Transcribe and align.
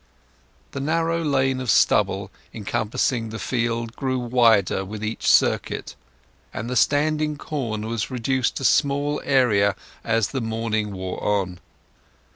The 0.71 0.79
narrow 0.79 1.23
lane 1.23 1.59
of 1.59 1.69
stubble 1.69 2.31
encompassing 2.55 3.29
the 3.29 3.37
field 3.37 3.95
grew 3.95 4.17
wider 4.17 4.83
with 4.83 5.03
each 5.03 5.29
circuit, 5.29 5.95
and 6.51 6.67
the 6.67 6.75
standing 6.75 7.37
corn 7.37 7.85
was 7.85 8.09
reduced 8.09 8.55
to 8.55 8.63
a 8.63 8.65
smaller 8.65 9.23
area 9.23 9.75
as 10.03 10.29
the 10.29 10.41
morning 10.41 10.91
wore 10.91 11.21
on. 11.23 11.59